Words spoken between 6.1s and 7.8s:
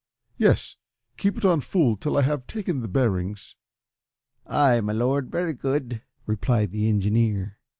replied the engineer.